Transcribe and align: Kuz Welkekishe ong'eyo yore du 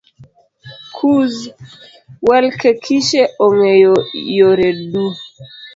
Kuz 0.95 1.33
Welkekishe 2.27 3.21
ong'eyo 3.45 3.93
yore 4.37 4.69
du 4.91 5.05